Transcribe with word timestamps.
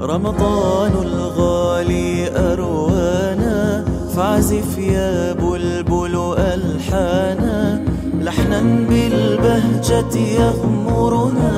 رمضان 0.00 0.92
الغالي 0.92 2.38
أروانا 2.52 3.84
فاعزف 4.16 4.78
يا 4.78 5.32
بلبل 5.32 6.34
ألحانا. 6.38 7.84
لحنا 8.14 8.60
بالبهجة 8.60 10.16
يغمرنا 10.16 11.52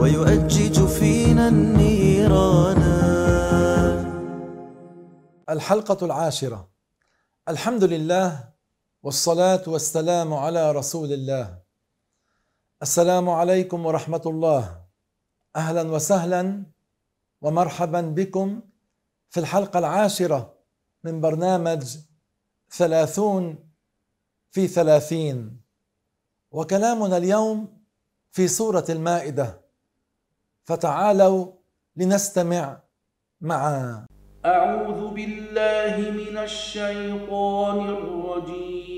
ويؤجج 0.00 0.86
فينا 0.86 1.48
النيرانا. 1.48 2.98
الحلقة 5.50 6.06
العاشرة. 6.06 6.68
الحمد 7.48 7.84
لله 7.84 8.44
والصلاة 9.02 9.62
والسلام 9.66 10.34
على 10.34 10.72
رسول 10.72 11.12
الله. 11.12 11.67
السلام 12.82 13.30
عليكم 13.30 13.86
ورحمة 13.86 14.22
الله. 14.26 14.80
أهلا 15.56 15.82
وسهلا 15.82 16.62
ومرحبا 17.42 18.00
بكم 18.00 18.60
في 19.30 19.40
الحلقة 19.40 19.78
العاشرة 19.78 20.54
من 21.04 21.20
برنامج 21.20 21.96
ثلاثون 22.70 23.58
في 24.50 24.68
ثلاثين. 24.68 25.60
وكلامنا 26.50 27.16
اليوم 27.16 27.82
في 28.30 28.48
سورة 28.48 28.84
المائدة. 28.88 29.60
فتعالوا 30.64 31.52
لنستمع 31.96 32.80
معا. 33.40 34.06
أعوذ 34.44 35.14
بالله 35.14 36.10
من 36.10 36.38
الشيطان 36.38 37.80
الرجيم. 37.88 38.97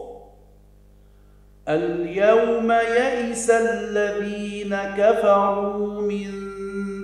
اليوم 1.73 2.71
يئس 2.71 3.49
الذين 3.49 4.75
كفروا 4.97 6.01
من 6.01 6.31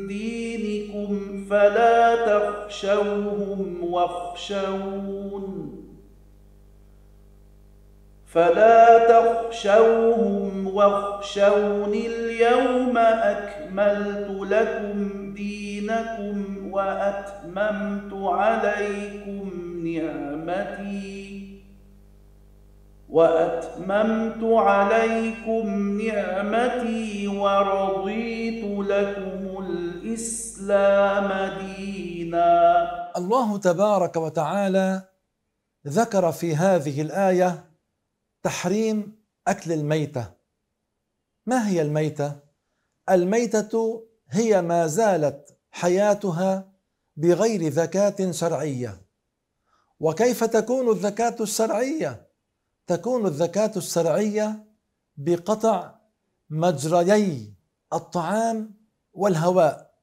دينكم 0.08 1.46
فلا 1.50 2.16
تخشوهم 2.16 3.84
واخشون. 3.84 5.74
فلا 8.26 9.08
تخشوهم 9.08 10.68
واخشون 10.76 11.94
اليوم 11.94 12.98
أكملت 12.98 14.30
لكم 14.30 15.34
دينكم 15.34 16.70
وأتممت 16.72 18.14
عليكم 18.14 19.52
نعمتي. 19.84 21.37
وأتممت 23.10 24.44
عليكم 24.44 25.98
نعمتي 26.02 27.28
ورضيت 27.28 28.64
لكم 28.64 29.66
الإسلام 29.66 31.58
دينا 31.66 33.18
الله 33.18 33.58
تبارك 33.58 34.16
وتعالى 34.16 35.02
ذكر 35.88 36.32
في 36.32 36.56
هذه 36.56 37.02
الآية 37.02 37.66
تحريم 38.44 39.24
أكل 39.48 39.72
الميتة 39.72 40.32
ما 41.46 41.68
هي 41.70 41.82
الميتة؟ 41.82 42.36
الميتة 43.10 44.04
هي 44.30 44.62
ما 44.62 44.88
زالت 44.88 45.58
حياتها 45.72 46.72
بغير 47.18 47.72
زكاة 47.72 48.32
شرعية 48.32 49.02
وكيف 50.00 50.44
تكون 50.44 50.90
الزكاة 50.90 51.36
الشرعية؟ 51.42 52.27
تكون 52.88 53.26
الزكاة 53.26 53.72
الشرعية 53.78 54.66
بقطع 55.18 55.96
مجريي 56.50 57.54
الطعام 57.94 58.74
والهواء 59.14 59.94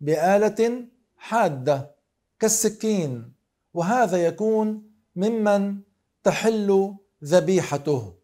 بآلة 0.00 0.86
حادة 1.16 1.96
كالسكين 2.38 3.32
وهذا 3.74 4.26
يكون 4.26 4.90
ممن 5.16 5.80
تحل 6.22 6.96
ذبيحته. 7.24 8.14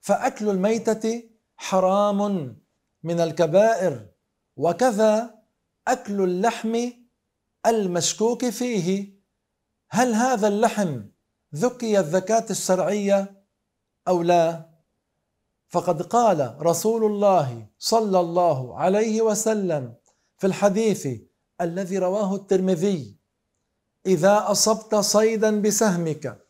فأكل 0.00 0.48
الميتة 0.48 1.22
حرام 1.56 2.56
من 3.02 3.20
الكبائر 3.20 4.06
وكذا 4.56 5.34
أكل 5.88 6.20
اللحم 6.24 6.90
المشكوك 7.66 8.48
فيه. 8.48 9.20
هل 9.90 10.14
هذا 10.14 10.48
اللحم 10.48 11.02
ذكي 11.54 11.98
الزكاة 11.98 12.46
الشرعية 12.50 13.39
أو 14.08 14.22
لا؟ 14.22 14.70
فقد 15.68 16.02
قال 16.02 16.56
رسول 16.60 17.04
الله 17.04 17.66
صلى 17.78 18.20
الله 18.20 18.78
عليه 18.78 19.22
وسلم 19.22 19.94
في 20.38 20.46
الحديث 20.46 21.08
الذي 21.60 21.98
رواه 21.98 22.34
الترمذي 22.34 23.16
إذا 24.06 24.50
أصبت 24.50 24.94
صيدا 24.94 25.60
بسهمك 25.62 26.46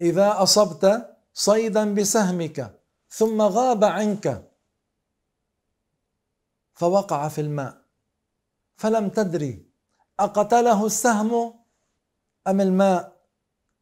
إذا 0.00 0.42
أصبت 0.42 1.16
صيدا 1.34 1.94
بسهمك 1.94 2.80
ثم 3.10 3.42
غاب 3.42 3.84
عنك 3.84 4.50
فوقع 6.74 7.28
في 7.28 7.40
الماء 7.40 7.82
فلم 8.76 9.08
تدري 9.08 9.66
أقتله 10.20 10.86
السهم 10.86 11.54
أم 12.46 12.60
الماء 12.60 13.16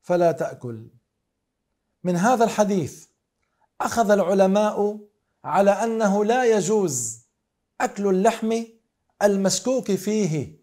فلا 0.02 0.32
تأكل 0.32 0.99
من 2.04 2.16
هذا 2.16 2.44
الحديث 2.44 3.06
أخذ 3.80 4.10
العلماء 4.10 4.98
على 5.44 5.70
أنه 5.70 6.24
لا 6.24 6.44
يجوز 6.44 7.20
أكل 7.80 8.06
اللحم 8.06 8.62
المشكوك 9.22 9.92
فيه 9.92 10.60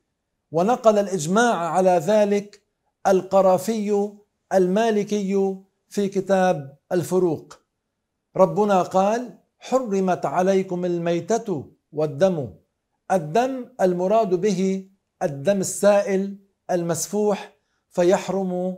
ونقل 0.52 0.98
الإجماع 1.00 1.56
على 1.56 1.90
ذلك 1.90 2.62
القرافي 3.08 4.10
المالكي 4.54 5.56
في 5.90 6.10
كتاب 6.10 6.78
الفروق. 6.92 7.60
ربنا 8.36 8.82
قال 8.82 9.38
حرمت 9.60 10.26
عليكم 10.26 10.86
الميتة 10.86 11.72
والدم 11.94 12.54
الدم 13.12 13.66
المراد 13.82 14.30
به 14.30 14.90
الدم 15.24 15.60
السائل 15.60 16.38
المسفوح 16.72 17.54
فيحرم 17.90 18.78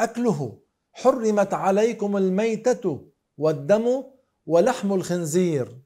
أكله. 0.00 0.58
حرمت 1.02 1.54
عليكم 1.54 2.16
الميتة 2.16 3.00
والدم 3.38 4.04
ولحم 4.46 4.92
الخنزير. 4.92 5.78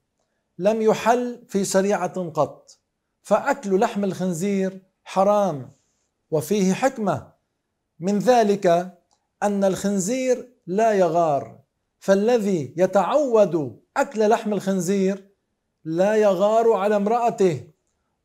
لم 0.58 0.82
يحل 0.82 1.44
في 1.48 1.64
شريعة 1.64 2.30
قط. 2.30 2.78
فأكل 3.22 3.80
لحم 3.80 4.04
الخنزير 4.04 4.82
حرام. 5.04 5.70
وفيه 6.30 6.72
حكمة. 6.72 7.32
من 8.00 8.18
ذلك 8.18 8.66
أن 9.42 9.64
الخنزير 9.64 10.48
لا 10.66 10.92
يغار. 10.92 11.58
فالذي 11.98 12.74
يتعود 12.76 13.80
أكل 13.96 14.28
لحم 14.28 14.52
الخنزير 14.52 15.30
لا 15.84 16.14
يغار 16.14 16.72
على 16.72 16.96
امرأته. 16.96 17.60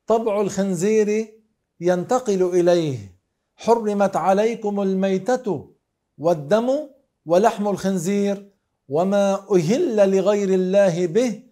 طبع 0.07 0.41
الخنزير 0.41 1.39
ينتقل 1.79 2.43
إليه. 2.43 3.19
حرمت 3.55 4.15
عليكم 4.15 4.81
الميتة 4.81 5.68
والدم 6.19 6.69
ولحم 7.25 7.67
الخنزير 7.67 8.49
وما 8.89 9.45
أهل 9.51 10.11
لغير 10.15 10.49
الله 10.49 11.07
به 11.07 11.43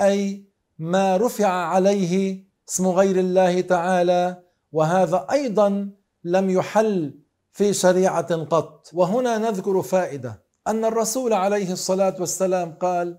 أي 0.00 0.44
ما 0.78 1.16
رفع 1.16 1.46
عليه 1.46 2.44
اسم 2.68 2.88
غير 2.88 3.16
الله 3.18 3.60
تعالى 3.60 4.42
وهذا 4.72 5.26
أيضا 5.30 5.90
لم 6.24 6.50
يحل 6.50 7.14
في 7.52 7.72
شريعة 7.72 8.34
قط. 8.44 8.90
وهنا 8.92 9.38
نذكر 9.38 9.82
فائدة 9.82 10.42
أن 10.66 10.84
الرسول 10.84 11.32
عليه 11.32 11.72
الصلاة 11.72 12.16
والسلام 12.20 12.72
قال 12.72 13.18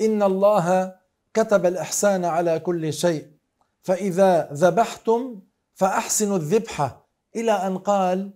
إن 0.00 0.22
الله 0.22 0.94
كتب 1.34 1.66
الإحسان 1.66 2.24
على 2.24 2.58
كل 2.58 2.92
شيء 2.92 3.26
فإذا 3.82 4.48
ذبحتم 4.52 5.40
فأحسنوا 5.74 6.36
الذبحة. 6.36 7.06
إلى 7.36 7.52
أن 7.52 7.78
قال 7.78 8.30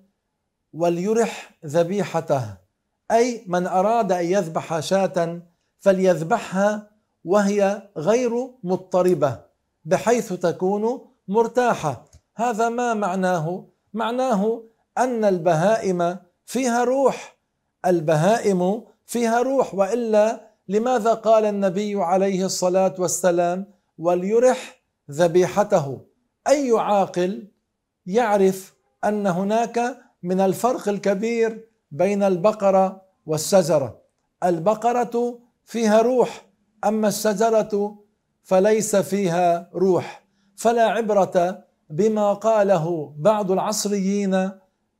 وليرح 0.74 1.50
ذبيحته. 1.66 2.56
أي 3.10 3.44
من 3.46 3.66
أراد 3.66 4.12
أن 4.12 4.24
يذبح 4.24 4.80
شاة 4.80 5.40
فليذبحها 5.78 6.90
وهي 7.24 7.88
غير 7.96 8.50
مضطربة 8.64 9.40
بحيث 9.84 10.32
تكون 10.32 11.06
مرتاحة. 11.28 12.04
هذا 12.36 12.68
ما 12.68 12.94
معناه؟ 12.94 13.66
معناه 13.92 14.62
أن 14.98 15.24
البهائم 15.24 16.16
فيها 16.46 16.84
روح. 16.84 17.36
البهائم 17.86 18.84
فيها 19.06 19.42
روح 19.42 19.74
وإلا 19.74 20.50
لماذا 20.68 21.14
قال 21.14 21.44
النبي 21.44 22.02
عليه 22.02 22.44
الصلاة 22.44 22.94
والسلام 22.98 23.66
وليرح 23.98 24.82
ذبيحته 25.10 26.00
أي 26.48 26.70
عاقل 26.78 27.48
يعرف 28.06 28.74
أن 29.04 29.26
هناك 29.26 30.03
من 30.24 30.40
الفرق 30.40 30.88
الكبير 30.88 31.68
بين 31.90 32.22
البقرة 32.22 33.02
والشجرة. 33.26 34.00
البقرة 34.44 35.38
فيها 35.64 36.02
روح 36.02 36.46
أما 36.84 37.08
الشجرة 37.08 37.98
فليس 38.42 38.96
فيها 38.96 39.70
روح. 39.74 40.24
فلا 40.56 40.82
عبرة 40.86 41.64
بما 41.90 42.32
قاله 42.32 43.14
بعض 43.18 43.50
العصريين 43.52 44.50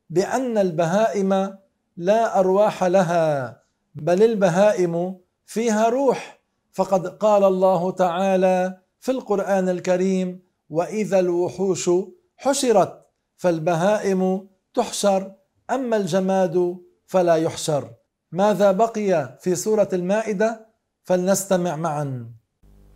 بأن 0.09 0.57
البهائم 0.57 1.57
لا 1.97 2.39
أرواح 2.39 2.83
لها 2.83 3.61
بل 3.95 4.23
البهائم 4.23 5.17
فيها 5.45 5.89
روح. 5.89 6.39
فقد 6.71 7.07
قال 7.07 7.43
الله 7.43 7.91
تعالى 7.91 8.77
في 8.99 9.11
القرآن 9.11 9.69
الكريم 9.69 10.41
وإذا 10.69 11.19
الوحوش 11.19 11.89
حشرت 12.37 13.05
فالبهائم 13.37 14.47
تحشر 14.75 15.31
أما 15.71 15.97
الجماد 15.97 16.77
فلا 17.05 17.35
يحشر 17.35 17.89
ماذا 18.31 18.71
بقي 18.71 19.37
في 19.41 19.55
سورة 19.55 19.89
المائدة؟ 19.93 20.65
فلنستمع 21.03 21.75
معا. 21.75 22.31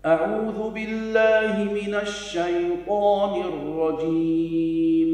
أعوذ 0.05 0.71
بالله 0.71 1.63
من 1.63 1.95
الشيطان 1.95 3.41
الرجيم. 3.41 5.09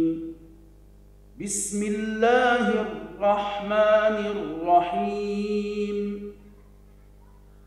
بسم 1.41 1.83
الله 1.83 2.69
الرحمن 2.81 4.25
الرحيم. 4.35 5.97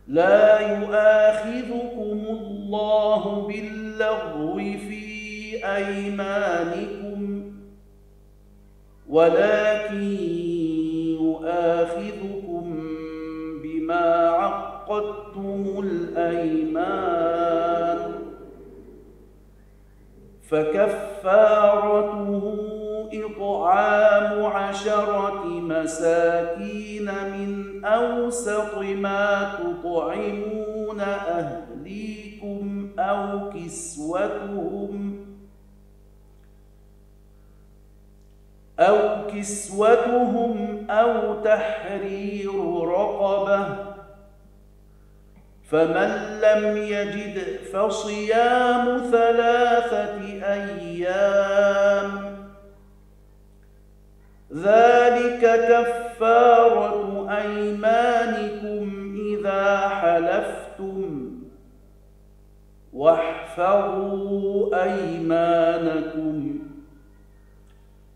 لا 0.08 0.60
يؤاخذكم 0.60 2.18
الله 2.30 3.46
باللغو 3.48 4.56
في 4.56 5.08
أيمانكم. 5.64 7.37
ولكن 9.08 10.02
يؤاخذكم 11.20 12.78
بما 13.62 14.28
عقدتم 14.28 15.84
الأيمان 15.84 17.18
فكفارته 21.28 22.54
إطعام 23.12 24.44
عشرة 24.44 25.44
مساكين 25.46 27.04
من 27.04 27.84
أوسط 27.84 28.78
ما 28.78 29.52
تطعمون 29.58 31.00
أهليكم 31.00 32.88
أو 32.98 33.50
كسوتهم 33.50 35.16
أو 38.78 39.26
كسوتهم 39.26 40.86
أو 40.90 41.42
تحرير 41.42 42.54
رقبة. 42.84 43.88
فمن 45.70 46.40
لم 46.40 46.76
يجد 46.76 47.38
فصيام 47.72 48.98
ثلاثة 49.10 50.18
أيام 50.44 52.10
ذلك 54.54 55.42
كفارة 55.68 57.28
أيمانكم 57.38 59.16
إذا 59.32 59.88
حلفتم 59.88 61.30
واحفظوا 62.92 64.84
أيمانكم. 64.84 66.57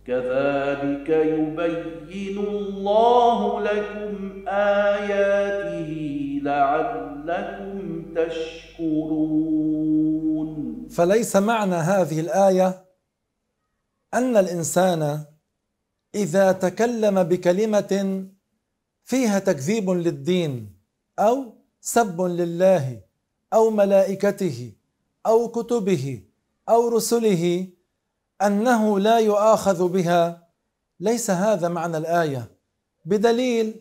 كذلك 0.07 1.09
يبين 1.09 2.39
الله 2.39 3.61
لكم 3.61 4.45
آياته 4.49 5.91
لعلكم 6.43 8.05
تشكرون. 8.17 9.63
فليس 10.91 11.37
معنى 11.37 11.75
هذه 11.75 12.21
الآية 12.21 12.85
أن 14.15 14.37
الإنسان 14.37 15.25
إذا 16.15 16.53
تكلم 16.53 17.23
بكلمة 17.23 18.25
فيها 19.05 19.39
تكذيب 19.39 19.91
للدين 19.91 20.77
أو 21.19 21.55
سب 21.81 22.21
لله 22.21 23.01
أو 23.53 23.71
ملائكته 23.71 24.73
أو 25.27 25.49
كتبه 25.49 26.23
أو 26.69 26.89
رسله 26.89 27.69
أنه 28.47 28.99
لا 28.99 29.19
يؤاخذ 29.19 29.89
بها. 29.89 30.49
ليس 31.01 31.31
هذا 31.31 31.69
معنى 31.69 31.97
الآية. 31.97 32.59
بدليل 33.05 33.81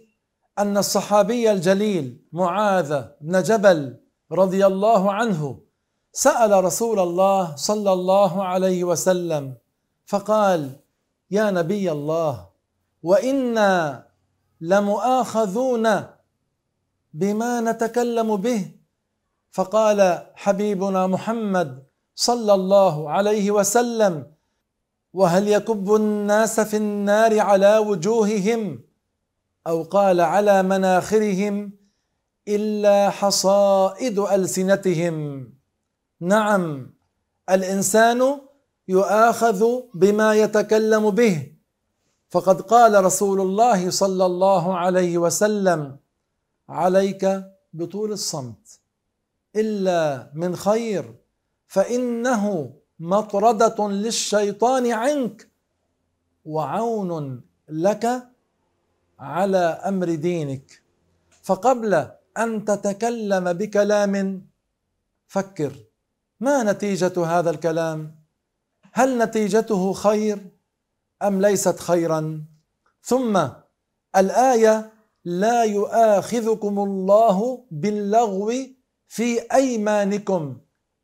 أن 0.60 0.78
الصحابي 0.78 1.52
الجليل 1.52 2.28
معاذ 2.32 3.04
بن 3.22 3.44
جبل 3.44 3.98
رضي 4.32 4.66
الله 4.66 5.12
عنه 5.14 5.60
سأل 6.14 6.64
رسول 6.64 7.00
الله 7.00 7.56
صلى 7.56 7.94
الله 7.94 8.44
عليه 8.44 8.84
وسلم 8.84 9.58
فقال 10.06 10.70
يا 11.32 11.52
نبي 11.52 11.92
الله 11.92 12.50
وإنا 13.04 14.08
لمؤاخذون 14.62 16.04
بما 17.14 17.62
نتكلم 17.62 18.36
به. 18.36 18.72
فقال 19.52 20.28
حبيبنا 20.36 21.08
محمد 21.08 21.84
صلى 22.16 22.54
الله 22.54 23.10
عليه 23.10 23.52
وسلم 23.52 24.31
وهل 25.14 25.48
يكب 25.48 25.96
الناس 25.96 26.60
في 26.60 26.78
النار 26.78 27.40
على 27.40 27.78
وجوههم 27.78 28.84
أو 29.68 29.84
قال 29.84 30.22
على 30.22 30.64
مناخرهم 30.64 31.72
إلا 32.48 33.10
حصائد 33.10 34.20
ألسنتهم؟ 34.20 35.48
نعم 36.20 36.94
الإنسان 37.50 38.42
يؤاخذ 38.88 39.66
بما 39.96 40.36
يتكلم 40.36 41.10
به. 41.10 41.52
فقد 42.30 42.62
قال 42.62 43.04
رسول 43.04 43.42
الله 43.42 43.90
صلى 43.90 44.26
الله 44.26 44.78
عليه 44.78 45.18
وسلم 45.18 45.98
عليك 46.70 47.44
بطول 47.74 48.12
الصمت. 48.12 48.80
إلا 49.56 50.32
من 50.36 50.56
خير 50.56 51.16
فإنه 51.68 52.74
مطردة 53.02 53.90
للشيطان 53.90 54.92
عنك 54.92 55.48
وعون 56.46 57.42
لك 57.70 58.28
على 59.20 59.58
أمر 59.58 60.16
دينك. 60.16 60.82
فقبل 61.44 62.08
أن 62.38 62.66
تتكلم 62.66 63.54
بكلام 63.54 64.46
فكر 65.28 65.74
ما 66.40 66.64
نتيجة 66.64 67.26
هذا 67.26 67.50
الكلام؟ 67.50 68.16
هل 68.94 69.18
نتيجته 69.18 69.94
خير 69.94 70.40
أم 71.24 71.42
ليست 71.42 71.80
خيرا؟ 71.80 72.44
ثم 73.04 73.48
الآية 74.16 74.92
لا 75.26 75.64
يؤاخذكم 75.64 76.80
الله 76.80 77.66
باللغو 77.72 78.54
في 79.08 79.54
أيمانكم 79.54 80.58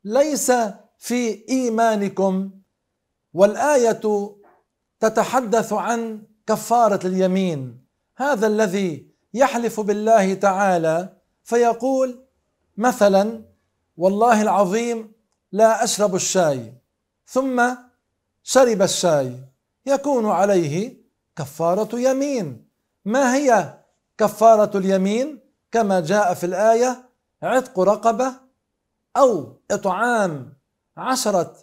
ليس 0.04 0.52
في 0.98 1.44
إيمانكم 1.48 2.50
والآية 3.34 4.00
تتحدث 5.00 5.72
عن 5.72 6.22
كفارة 6.46 7.06
اليمين. 7.06 7.84
هذا 8.16 8.46
الذي 8.46 9.08
يحلف 9.34 9.80
بالله 9.80 10.34
تعالى 10.34 11.16
فيقول 11.42 12.24
مثلا 12.76 13.44
والله 13.96 14.42
العظيم 14.42 15.12
لا 15.52 15.84
أشرب 15.84 16.14
الشاي 16.14 16.74
ثم 17.26 17.74
شرب 18.42 18.82
الشاي. 18.82 19.36
يكون 19.86 20.26
عليه 20.26 20.96
كفارة 21.36 21.98
يمين. 21.98 22.68
ما 23.04 23.34
هي 23.34 23.78
كفارة 24.18 24.78
اليمين؟ 24.78 25.40
كما 25.72 26.00
جاء 26.00 26.34
في 26.34 26.46
الآية 26.46 27.08
عتق 27.42 27.80
رقبة 27.80 28.32
أو 29.16 29.60
إطعام 29.70 30.57
عشرة 30.98 31.56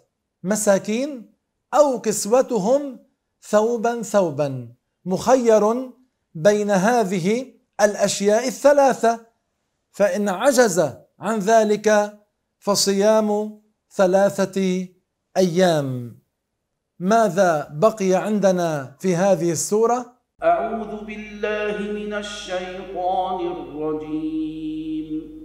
مساكين 0.43 1.31
أو 1.73 2.01
كسوتهم 2.01 2.99
ثوبا 3.41 4.01
ثوبا 4.01 4.73
مخير 5.05 5.91
بين 6.35 6.71
هذه 6.71 7.53
الأشياء 7.81 8.47
الثلاثة. 8.47 9.25
فإن 9.91 10.29
عجز 10.29 10.79
عن 11.19 11.39
ذلك 11.39 12.19
فصيام 12.59 13.61
ثلاثة 13.91 14.87
أيام. 15.37 16.19
ماذا 16.99 17.69
بقي 17.71 18.13
عندنا 18.13 18.95
في 18.99 19.15
هذه 19.15 19.51
السورة؟ 19.51 20.15
أعوذ 20.43 21.05
بالله 21.05 21.77
من 21.91 22.13
الشيطان 22.13 23.39
الرجيم. 23.47 25.44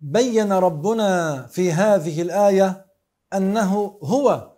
بين 0.00 0.52
ربنا 0.52 1.42
في 1.46 1.72
هذه 1.72 2.22
الآية 2.22 2.86
أنه 3.34 3.98
هو 4.02 4.52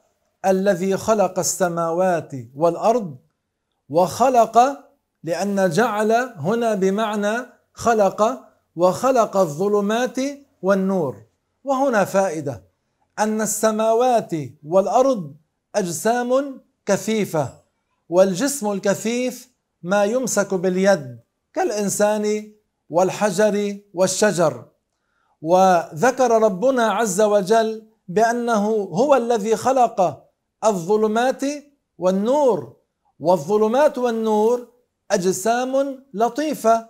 الذي 0.46 0.96
خلق 0.96 1.38
السماوات 1.38 2.32
والأرض 2.54 3.16
وخلق 3.88 4.58
لأن 5.22 5.70
جعل 5.70 6.12
هنا 6.36 6.74
بمعنى 6.74 7.46
خلق 7.74 8.40
وخلق 8.76 9.36
الظلمات 9.36 10.16
والنور. 10.62 11.16
وهنا 11.64 12.04
فائدة 12.04 12.62
أن 13.18 13.40
السماوات 13.40 14.30
والأرض 14.66 15.34
أجسام 15.74 16.60
كثيفة 16.86 17.48
والجسم 18.08 18.72
الكثيف 18.72 19.50
ما 19.82 20.04
يمسك 20.04 20.54
باليد 20.54 21.20
كالإنسان 21.54 22.52
والحجر 22.90 23.78
والشجر. 23.94 24.69
وذكر 25.40 26.42
ربنا 26.42 26.84
عز 26.92 27.20
وجل 27.20 27.86
بأنه 28.08 28.66
هو 28.70 29.14
الذي 29.16 29.56
خلق 29.56 30.26
الظلمات 30.64 31.42
والنور 31.98 32.76
والظلمات 33.18 33.98
والنور 33.98 34.68
أجسام 35.10 36.04
لطيفة 36.14 36.88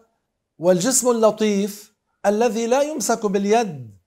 والجسم 0.59 1.11
اللطيف 1.11 1.95
الذي 2.27 2.67
لا 2.67 2.83
يمسك 2.83 3.27
باليد 3.27 3.99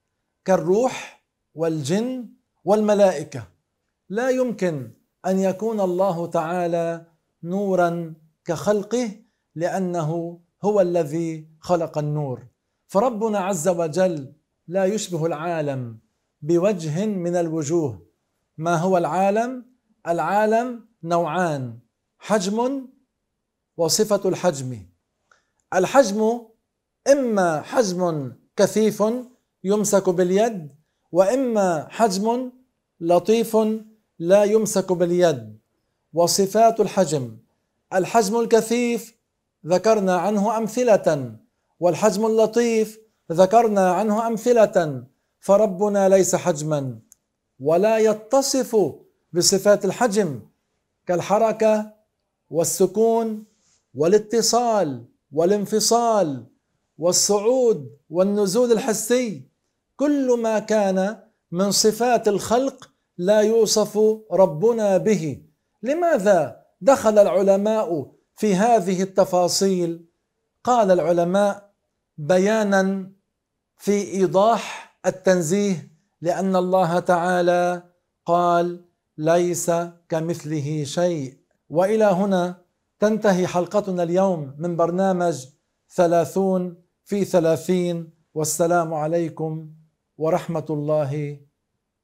كالروح 0.44 1.24
والجن 1.54 2.28
والملائكة. 2.64 3.48
لا 4.08 4.30
يمكن 4.30 4.90
أن 5.26 5.38
يكون 5.38 5.80
الله 5.80 6.26
تعالى 6.26 7.06
نورا 7.42 8.14
كخلقه 8.44 9.10
لأنه 9.54 10.40
هو 10.64 10.80
الذي 10.80 11.48
خلق 11.60 11.98
النور. 11.98 12.46
فربنا 12.94 13.38
عز 13.38 13.68
وجل 13.68 14.32
لا 14.68 14.84
يشبه 14.84 15.26
العالم 15.26 15.98
بوجه 16.42 17.06
من 17.06 17.36
الوجوه. 17.36 18.06
ما 18.58 18.76
هو 18.76 18.98
العالم؟ 18.98 19.64
العالم 20.08 20.86
نوعان 21.02 21.78
حجم 22.18 22.86
وصفة 23.76 24.28
الحجم. 24.28 24.86
الحجم 25.74 26.40
إما 27.12 27.62
حجم 27.62 28.32
كثيف 28.56 29.02
يمسك 29.64 30.08
باليد 30.08 30.72
وإما 31.12 31.86
حجم 31.90 32.52
لطيف 33.00 33.56
لا 34.18 34.44
يمسك 34.44 34.92
باليد. 34.92 35.58
وصفات 36.12 36.80
الحجم 36.80 37.36
الحجم 37.94 38.40
الكثيف 38.40 39.14
ذكرنا 39.66 40.16
عنه 40.16 40.58
أمثلة 40.58 41.36
والحجم 41.84 42.26
اللطيف. 42.26 43.00
ذكرنا 43.32 43.92
عنه 43.92 44.26
أمثلة. 44.26 45.04
فربنا 45.40 46.08
ليس 46.08 46.36
حجما 46.36 46.98
ولا 47.60 47.98
يتصف 47.98 48.92
بصفات 49.32 49.84
الحجم 49.84 50.40
كالحركة 51.06 51.92
والسكون 52.50 53.44
والاتصال 53.94 55.04
والانفصال 55.32 56.46
والصعود 56.98 57.96
والنزول 58.10 58.72
الحسي. 58.72 59.42
كل 59.96 60.40
ما 60.40 60.58
كان 60.58 61.18
من 61.52 61.70
صفات 61.70 62.28
الخلق 62.28 62.90
لا 63.18 63.40
يوصف 63.40 63.98
ربنا 64.32 64.96
به. 64.96 65.42
لماذا 65.82 66.64
دخل 66.80 67.18
العلماء 67.18 68.12
في 68.34 68.54
هذه 68.54 69.02
التفاصيل؟ 69.02 70.04
قال 70.64 70.90
العلماء 70.90 71.63
بيانا 72.18 73.10
في 73.76 73.92
إيضاح 74.12 74.96
التنزيه 75.06 75.90
لأن 76.20 76.56
الله 76.56 76.98
تعالى 76.98 77.82
قال 78.26 78.84
ليس 79.18 79.70
كمثله 80.08 80.84
شيء. 80.84 81.38
وإلى 81.68 82.04
هنا 82.04 82.62
تنتهي 82.98 83.46
حلقتنا 83.46 84.02
اليوم 84.02 84.54
من 84.58 84.76
برنامج 84.76 85.46
ثلاثون 85.94 86.76
في 87.04 87.24
ثلاثين 87.24 88.10
والسلام 88.34 88.94
عليكم 88.94 89.70
ورحمة 90.16 90.66
الله 90.70 91.40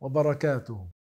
وبركاته. 0.00 0.99